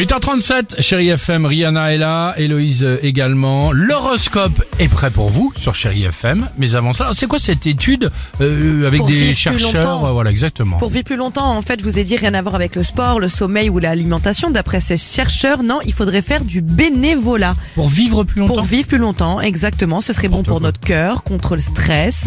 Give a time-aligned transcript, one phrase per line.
[0.00, 3.70] 8h37, chérie FM, Rihanna est là, Héloïse euh, également.
[3.70, 6.48] L'horoscope est prêt pour vous sur chérie FM.
[6.56, 10.78] Mais avant ça, c'est quoi cette étude euh, avec Pour des chercheurs euh, Voilà, exactement.
[10.78, 12.82] Pour vivre plus longtemps, en fait, je vous ai dit rien à voir avec le
[12.82, 14.50] sport, le sommeil ou l'alimentation.
[14.50, 18.88] D'après ces chercheurs, non, il faudrait faire du bénévolat Pour vivre plus longtemps pour vivre
[18.88, 19.42] plus longtemps.
[19.42, 20.66] Exactement, ce serait bon pour quoi.
[20.66, 22.26] notre cœur, contre le stress.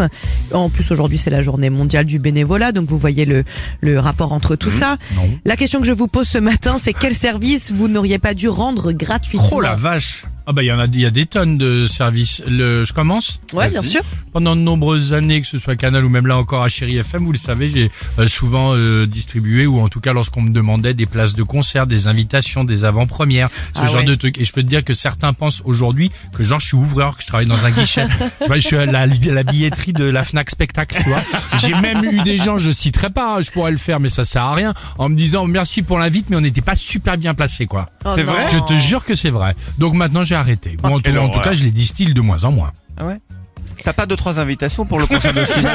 [0.51, 3.43] En plus, aujourd'hui, c'est la journée mondiale du bénévolat, donc vous voyez le,
[3.81, 4.93] le rapport entre tout ça.
[4.93, 5.15] Mmh.
[5.15, 5.39] Non.
[5.45, 8.49] La question que je vous pose ce matin, c'est quel service vous n'auriez pas dû
[8.49, 11.25] rendre gratuitement Oh la vache Ah bah il y en a, il y a des
[11.25, 12.43] tonnes de services.
[12.45, 14.01] Le, je commence Ouais, bien sûr.
[14.33, 17.23] Pendant de nombreuses années, que ce soit Canal ou même là encore à Chéri FM,
[17.23, 20.93] vous le savez, j'ai euh, souvent euh, distribué ou en tout cas lorsqu'on me demandait
[20.93, 24.03] des places de concert, des invitations, des avant-premières, ce Ah genre ouais.
[24.05, 24.37] de trucs.
[24.39, 27.21] Et je peux te dire que certains pensent aujourd'hui que genre je suis ouvreur, que
[27.23, 28.05] je travaille dans un guichet.
[28.41, 31.21] tu vois, je suis à la, la billetterie de la Fnac Spectacle, tu vois.
[31.59, 34.25] J'ai même eu des gens, je citerai pas, hein, je pourrais le faire, mais ça
[34.25, 37.33] sert à rien, en me disant merci pour l'invite, mais on n'était pas super bien
[37.33, 37.85] placé, quoi.
[38.03, 39.55] Oh C'est vrai Je te jure que c'est vrai.
[39.77, 40.77] Donc maintenant j'ai arrêté.
[40.83, 42.71] Ou en, tout, quelle en tout cas, je les distille de moins en moins.
[42.97, 43.19] Ah ouais
[43.83, 45.73] T'as pas deux trois invitations pour le concert de cinéma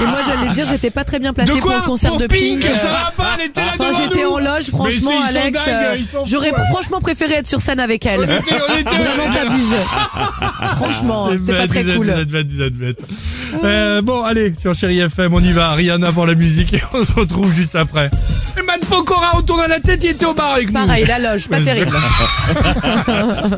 [0.00, 2.62] Et moi, j'allais dire, j'étais pas très bien placée pour le concert Pour de Pink.
[2.62, 5.58] Ça va pas, elle était là Enfin, j'étais en loge, franchement, Alex.
[5.66, 8.20] euh, J'aurais franchement préféré être sur scène avec elle.
[8.20, 9.74] On était- on était- Vraiment, t'abuses.
[10.76, 12.14] Franchement, t'es pas très cool.
[13.64, 15.72] Euh, bon, allez, sur Chéri FM, on y va.
[15.72, 18.10] Rihanna pour la musique et on se retrouve juste après.
[18.58, 20.86] Et Man Pokora autour de la tête, il était au bar avec nous.
[20.86, 21.96] Pareil, la loge, pas terrible.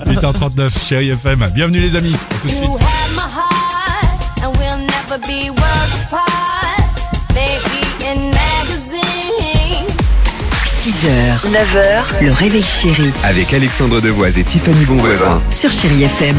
[0.07, 1.49] 8h39, Chéri FM.
[1.55, 2.15] Bienvenue les amis.
[2.15, 2.71] À tout de suite.
[10.65, 15.41] 6h, 9h, le réveil chéri Avec Alexandre Devoise et Tiffany Bonvoisin.
[15.51, 16.37] sur Chérie FM.